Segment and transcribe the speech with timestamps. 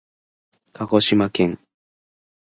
[0.73, 1.59] かごしまけん